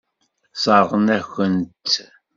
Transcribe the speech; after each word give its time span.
Sseṛɣen-akent-tt. 0.53 1.93